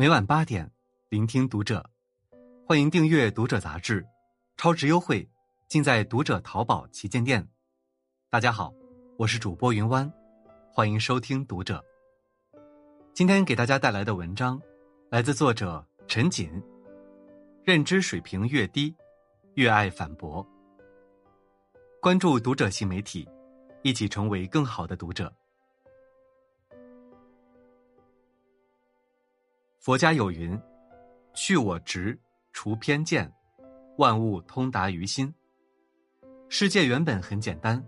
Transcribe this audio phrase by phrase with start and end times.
[0.00, 0.70] 每晚八点，
[1.08, 1.84] 聆听读者，
[2.64, 4.06] 欢迎订阅《读者》杂志，
[4.56, 5.28] 超值优惠
[5.66, 7.44] 尽在《读者》淘宝旗舰店。
[8.30, 8.72] 大家好，
[9.16, 10.08] 我是主播云湾，
[10.72, 11.84] 欢迎收听《读者》。
[13.12, 14.62] 今天给大家带来的文章
[15.10, 16.48] 来自作者陈锦。
[17.64, 18.94] 认知水平越低，
[19.54, 20.46] 越爱反驳。
[22.00, 23.28] 关注《读者》新媒体，
[23.82, 25.34] 一起成为更好的读者。
[29.88, 30.60] 佛家有云
[31.32, 32.20] ：“去我执，
[32.52, 33.32] 除偏见，
[33.96, 35.34] 万物通达于心。”
[36.50, 37.82] 世界原本很简单，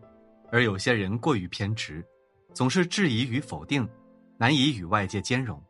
[0.51, 2.03] 而有些人过于偏执，
[2.55, 3.87] 总是质疑与否定，
[4.39, 5.63] 难以与外界兼容。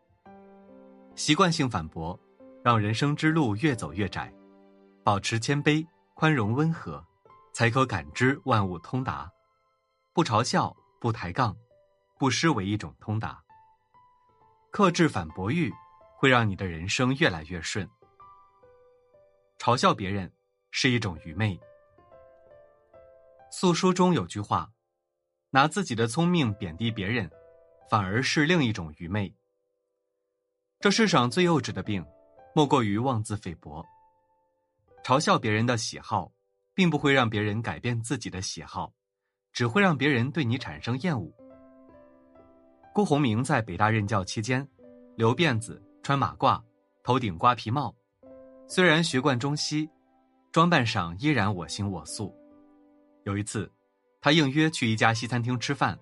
[1.16, 2.16] 习惯性反驳，
[2.62, 4.32] 让人生之路越走越窄。
[5.02, 5.84] 保持谦卑、
[6.14, 7.04] 宽容、温和，
[7.52, 9.28] 才可感知万物通达。
[10.12, 11.56] 不嘲笑，不抬杠，
[12.20, 13.42] 不失为一种通达。
[14.70, 15.72] 克制反驳欲。
[16.20, 17.88] 会让你的人生越来越顺。
[19.58, 20.30] 嘲笑别人
[20.70, 21.58] 是一种愚昧。
[23.50, 24.70] 素书中有句话
[25.48, 27.30] ：“拿自己的聪明贬低别人，
[27.88, 29.34] 反而是另一种愚昧。”
[30.78, 32.04] 这世上最幼稚的病，
[32.54, 33.82] 莫过于妄自菲薄。
[35.02, 36.30] 嘲笑别人的喜好，
[36.74, 38.92] 并不会让别人改变自己的喜好，
[39.54, 41.34] 只会让别人对你产生厌恶。
[42.92, 44.68] 辜鸿铭在北大任教期间，
[45.16, 45.82] 留辫子。
[46.02, 46.60] 穿马褂，
[47.02, 47.94] 头顶瓜皮帽，
[48.66, 49.88] 虽然学贯中西，
[50.50, 52.34] 装扮上依然我行我素。
[53.24, 53.70] 有一次，
[54.20, 55.98] 他应约去一家西餐厅吃饭，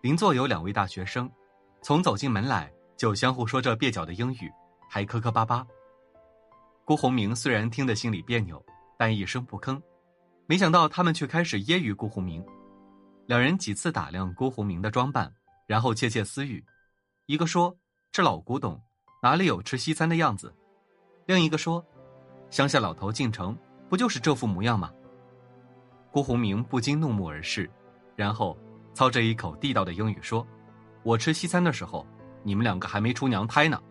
[0.00, 1.30] 邻座有两位大学生，
[1.82, 4.50] 从走进门来就相互说着蹩脚的英语，
[4.88, 5.64] 还磕磕巴巴。
[6.84, 8.64] 辜鸿铭虽然听得心里别扭，
[8.96, 9.80] 但一声不吭。
[10.46, 12.42] 没想到他们却开始揶揄辜鸿铭，
[13.26, 15.30] 两人几次打量辜鸿铭的装扮，
[15.66, 16.64] 然后窃窃私语。
[17.26, 17.76] 一个说
[18.10, 18.80] ：“这老古董。”
[19.20, 20.54] 哪里有吃西餐的样子？
[21.26, 21.84] 另一个说
[22.50, 23.56] ：“乡下老头进城，
[23.88, 24.92] 不就是这副模样吗？”
[26.12, 27.68] 辜鸿铭不禁怒目而视，
[28.14, 28.56] 然后
[28.94, 30.46] 操着一口地道的英语说
[31.02, 32.06] ：“我吃西餐的时候，
[32.44, 33.82] 你们两个还没出娘胎呢。”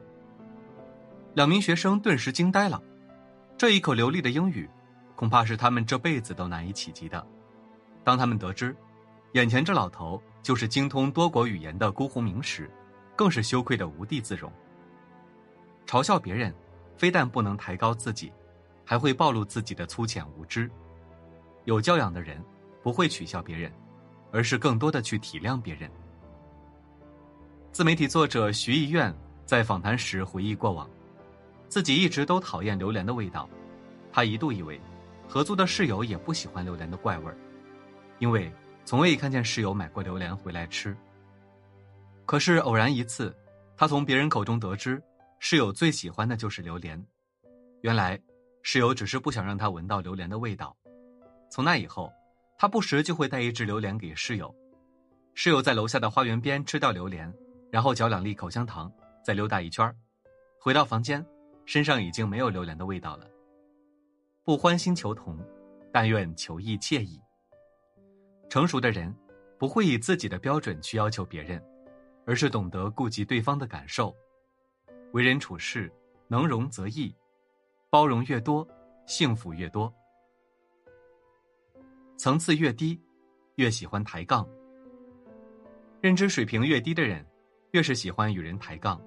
[1.36, 2.82] 两名学生顿时惊呆了，
[3.58, 4.68] 这一口流利的英语，
[5.14, 7.26] 恐怕是他们这辈子都难以企及的。
[8.04, 8.74] 当他们得知，
[9.34, 12.72] 眼前这老头就是精通多国语言的辜鸿铭时，
[13.14, 14.50] 更是羞愧的无地自容。
[15.88, 16.54] 嘲笑别人，
[16.98, 18.32] 非但不能抬高自己，
[18.86, 20.70] 还会暴露自己的粗浅无知。
[21.64, 22.44] 有教养的人
[22.84, 23.72] 不会取笑别人，
[24.32, 25.90] 而是更多的去体谅别人。
[27.72, 29.16] 自媒体作者徐艺苑
[29.46, 30.90] 在访谈时回忆过往，
[31.70, 33.50] 自己一直都讨厌榴莲的味道，
[34.12, 34.80] 他一度以为
[35.26, 37.38] 合租的室友也不喜欢榴莲的怪味儿，
[38.20, 38.52] 因为
[38.84, 40.96] 从未看见室友买过榴莲回来吃。
[42.26, 43.34] 可是偶然一次，
[43.78, 45.02] 他从别人口中得知。
[45.40, 47.02] 室友最喜欢的就是榴莲，
[47.82, 48.20] 原来
[48.64, 50.76] 室友只是不想让他闻到榴莲的味道。
[51.50, 52.12] 从那以后，
[52.58, 54.54] 他不时就会带一只榴莲给室友。
[55.36, 57.32] 室友在楼下的花园边吃掉榴莲，
[57.72, 58.92] 然后嚼两粒口香糖，
[59.24, 59.96] 再溜达一圈
[60.60, 61.24] 回到房间，
[61.66, 63.28] 身上已经没有榴莲的味道了。
[64.44, 65.38] 不欢心求同，
[65.94, 67.22] 但愿求意惬意。
[68.50, 69.16] 成熟的人
[69.60, 71.64] 不会以自己的标准去要求别人，
[72.26, 74.16] 而是懂得顾及对方的感受。
[75.14, 75.92] 为人处事，
[76.28, 77.14] 能容则易，
[77.90, 78.68] 包容越多，
[79.06, 79.94] 幸福越多。
[82.18, 83.00] 层次越低，
[83.56, 84.48] 越喜欢抬杠。
[86.02, 87.26] 认知水平越低的人，
[87.72, 89.02] 越是喜欢与人抬杠。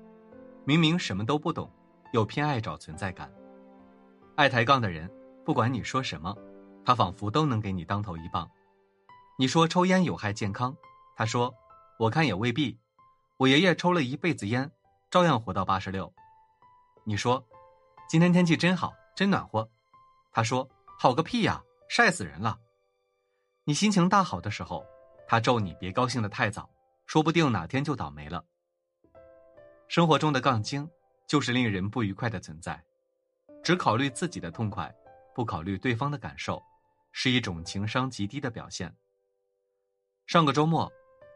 [0.64, 1.70] 明明什么都不懂，
[2.12, 3.32] 又偏爱找存在感。
[4.36, 5.10] 爱抬杠的人，
[5.44, 6.36] 不管你说什么，
[6.84, 8.50] 他仿佛都能给你当头一棒。
[9.38, 10.76] 你说抽烟有害健康，
[11.16, 11.54] 他说
[11.98, 12.78] ：“我看也未必。
[13.36, 14.70] 我爷爷抽了一辈子烟。”
[15.10, 16.12] 照样活到八十六，
[17.02, 17.44] 你说，
[18.08, 19.68] 今天天气真好，真暖和。
[20.30, 22.56] 他说好个屁呀，晒死人了。
[23.64, 24.86] 你心情大好的时候，
[25.26, 26.70] 他咒你别高兴的太早，
[27.06, 28.44] 说不定哪天就倒霉了。
[29.88, 30.88] 生活中的杠精
[31.26, 32.80] 就是令人不愉快的存在，
[33.64, 34.94] 只考虑自己的痛快，
[35.34, 36.62] 不考虑对方的感受，
[37.10, 38.94] 是一种情商极低的表现。
[40.28, 40.88] 上个周末，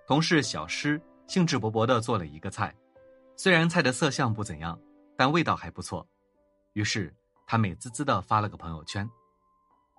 [0.06, 2.72] 同事小诗兴致勃勃的做了一个菜。
[3.36, 4.80] 虽然菜的色相不怎样，
[5.16, 6.06] 但味道还不错，
[6.72, 7.14] 于是
[7.46, 9.08] 他美滋滋的发了个朋友圈。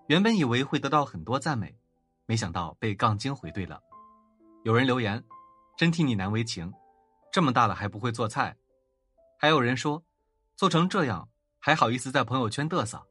[0.08, 1.78] 原本以为会得到很多赞美，
[2.26, 3.82] 没想到被杠精回怼了。
[4.64, 5.24] 有人留言
[5.78, 6.74] ：“真替你难为情，
[7.32, 8.56] 这么大了还不会做菜。”
[9.38, 10.02] 还有人说
[10.56, 11.28] ：“做成这样
[11.60, 13.06] 还好意思在朋友圈嘚瑟。”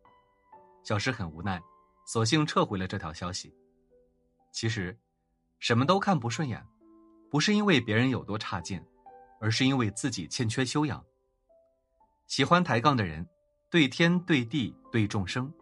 [0.83, 1.63] 小石很无奈，
[2.07, 3.55] 索性撤回了这条消息。
[4.53, 4.99] 其实，
[5.59, 6.65] 什么都看不顺眼，
[7.31, 8.83] 不是因为别人有多差劲。
[9.45, 11.05] 而是因为自己欠缺修养。
[12.27, 13.29] 喜欢抬杠的人，
[13.71, 15.53] 对天对地对众生，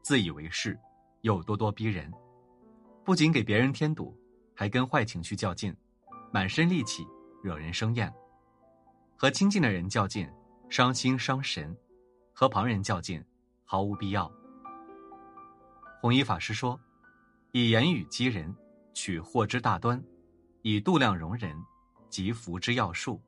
[0.00, 0.78] 自以为是，
[1.22, 2.08] 又咄咄逼人，
[3.04, 4.16] 不仅给别人添堵，
[4.54, 5.76] 还跟坏情绪较劲，
[6.32, 7.04] 满身戾气，
[7.42, 8.14] 惹人生厌。
[9.16, 10.30] 和亲近的人较劲，
[10.70, 11.74] 伤心伤神；
[12.32, 13.20] 和旁人较劲，
[13.64, 14.30] 毫无必要。
[16.00, 16.78] 弘一法师说
[17.50, 18.54] ：“以言语激人，
[18.94, 20.00] 取祸之大端；
[20.62, 21.60] 以度量容人，
[22.08, 23.20] 及福之要术；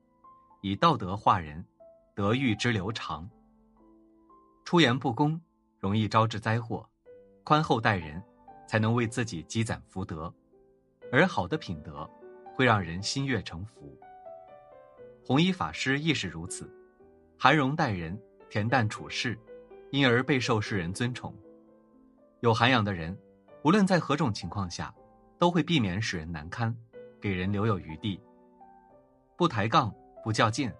[0.64, 1.62] 以道德化人。”
[2.16, 3.28] 德育之流长，
[4.64, 5.40] 出言不公，
[5.80, 6.88] 容易招致灾祸；
[7.42, 8.22] 宽厚待人，
[8.68, 10.32] 才能为自己积攒福德。
[11.10, 12.08] 而好的品德，
[12.54, 13.98] 会让人心悦诚服。
[15.26, 16.72] 弘一法师亦是如此，
[17.36, 18.16] 含容待人，
[18.48, 19.36] 恬淡处事，
[19.90, 21.34] 因而备受世人尊崇。
[22.42, 23.18] 有涵养的人，
[23.64, 24.94] 无论在何种情况下，
[25.36, 26.72] 都会避免使人难堪，
[27.20, 28.20] 给人留有余地。
[29.36, 29.92] 不抬杠，
[30.24, 30.72] 不较劲。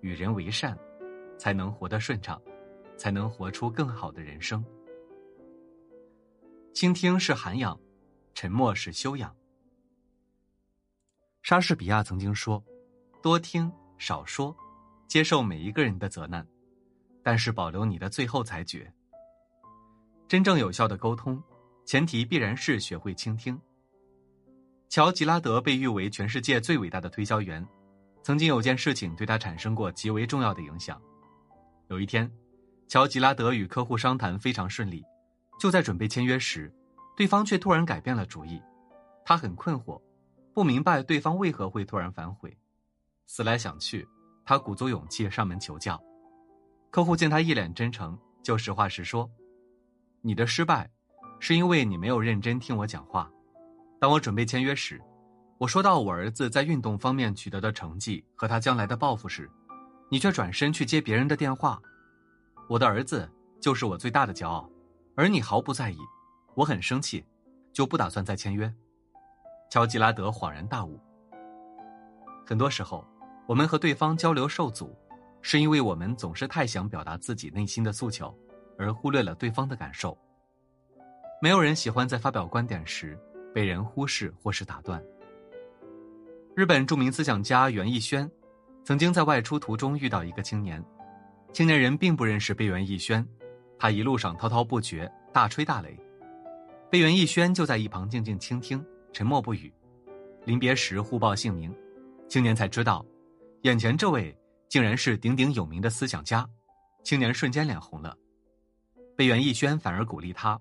[0.00, 0.78] 与人为善，
[1.38, 2.40] 才能活得顺畅，
[2.94, 4.62] 才能活出更好的人生。
[6.74, 7.80] 倾听是涵养，
[8.34, 9.34] 沉默是修养。
[11.42, 12.62] 莎士比亚曾经说
[13.22, 14.54] ：“多听少说，
[15.08, 16.46] 接受每一个人的责难，
[17.22, 18.92] 但是保留你的最后裁决。”
[20.28, 21.42] 真正有效的沟通，
[21.86, 23.58] 前提必然是学会倾听。
[24.90, 27.66] 乔吉拉德被誉为全世界最伟大的推销员。
[28.24, 30.98] 曾经有件事情对他产生过极为重要的影响。
[31.88, 32.32] 有一天，
[32.88, 35.04] 乔吉拉德与客户商谈非常顺利，
[35.60, 36.74] 就在准备签约时，
[37.14, 38.58] 对方却突然改变了主意。
[39.26, 40.00] 他很困惑，
[40.54, 42.56] 不明白对方为何会突然反悔。
[43.26, 44.08] 思来想去，
[44.42, 46.02] 他鼓足勇气上门求教。
[46.90, 49.30] 客户见他一脸真诚，就实话实说
[50.22, 50.90] ：“你的失败，
[51.40, 53.30] 是因为你没有认真听我讲话。
[54.00, 54.98] 当我准备签约时。”
[55.64, 59.50] 我说到我儿子在运动方面取得的成绩和他将来的抱负时，
[60.10, 61.80] 你却转身去接别人的电话。
[62.68, 63.26] 我的儿子
[63.62, 64.68] 就是我最大的骄傲，
[65.16, 65.96] 而你毫不在意，
[66.54, 67.24] 我很生气，
[67.72, 68.70] 就不打算再签约。
[69.70, 71.00] 乔吉拉德恍然大悟。
[72.44, 73.02] 很多时候，
[73.48, 74.94] 我们和对方交流受阻，
[75.40, 78.38] 是因为我们总是太想表达自己内心的诉求，
[78.78, 80.14] 而忽略了对方的感受。
[81.40, 83.18] 没有人喜欢在发表观点时
[83.54, 85.02] 被人忽视或是打断。
[86.56, 88.30] 日本著名思想家袁义轩，
[88.84, 90.80] 曾经在外出途中遇到一个青年，
[91.52, 93.26] 青年人并不认识贝原义轩，
[93.76, 95.98] 他一路上滔滔不绝，大吹大擂，
[96.88, 99.72] 贝原义轩就在一旁静静倾听，沉默不语。
[100.44, 101.74] 临别时互报姓名，
[102.28, 103.04] 青年才知道，
[103.62, 104.32] 眼前这位
[104.68, 106.48] 竟然是鼎鼎有名的思想家，
[107.02, 108.16] 青年瞬间脸红了。
[109.16, 110.56] 贝原义轩反而鼓励他，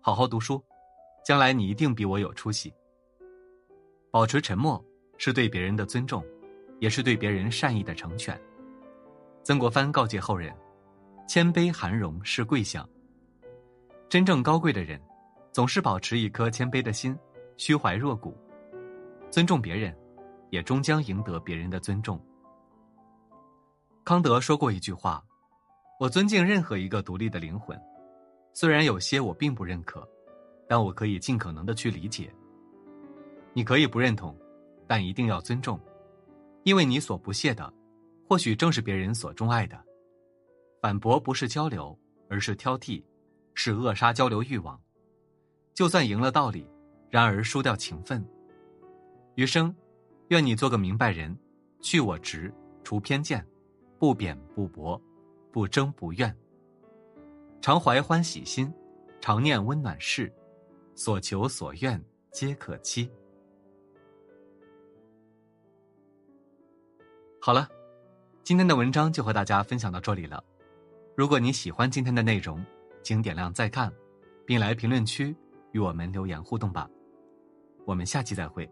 [0.00, 0.62] 好好读书，
[1.24, 2.72] 将来你一定比我有出息。
[4.12, 4.80] 保持沉默。
[5.18, 6.24] 是对别人的尊重，
[6.78, 8.38] 也是对别人善意的成全。
[9.42, 10.54] 曾国藩告诫后人
[11.28, 12.88] ：“谦卑含容是贵相。”
[14.08, 15.00] 真正高贵的人，
[15.52, 17.16] 总是保持一颗谦卑的心，
[17.56, 18.36] 虚怀若谷，
[19.30, 19.96] 尊重别人，
[20.50, 22.20] 也终将赢得别人的尊重。
[24.04, 25.24] 康德说过一句话
[25.98, 27.76] ：“我尊敬任何一个独立的灵魂，
[28.52, 30.08] 虽然有些我并不认可，
[30.68, 32.32] 但我可以尽可能的去理解。”
[33.52, 34.36] 你可以不认同。
[34.86, 35.80] 但一定要尊重，
[36.62, 37.72] 因为你所不屑的，
[38.28, 39.78] 或许正是别人所钟爱的。
[40.80, 43.02] 反驳不是交流，而是挑剔，
[43.54, 44.80] 是扼杀交流欲望。
[45.74, 46.68] 就算赢了道理，
[47.10, 48.24] 然而输掉情分。
[49.34, 49.74] 余生，
[50.28, 51.36] 愿你做个明白人，
[51.80, 52.52] 去我执，
[52.84, 53.44] 除偏见，
[53.98, 55.00] 不贬不驳，
[55.50, 56.34] 不争不怨。
[57.60, 58.72] 常怀欢喜心，
[59.20, 60.32] 常念温暖事，
[60.94, 63.10] 所求所愿皆可期。
[67.46, 67.68] 好了，
[68.42, 70.42] 今天的文章就和大家分享到这里了。
[71.14, 72.60] 如果你喜欢今天的内容，
[73.04, 73.88] 请点亮再看，
[74.44, 75.32] 并来评论区
[75.70, 76.90] 与我们留言互动吧。
[77.84, 78.68] 我们下期再会。